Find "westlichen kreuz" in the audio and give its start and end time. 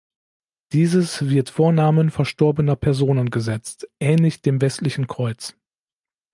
4.59-5.55